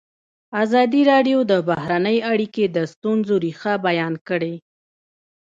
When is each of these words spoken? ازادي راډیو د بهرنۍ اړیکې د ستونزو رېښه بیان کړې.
ازادي 0.63 1.01
راډیو 1.11 1.37
د 1.51 1.53
بهرنۍ 1.69 2.17
اړیکې 2.31 2.63
د 2.75 2.77
ستونزو 2.93 3.33
رېښه 3.43 3.73
بیان 3.87 4.13
کړې. 4.27 4.55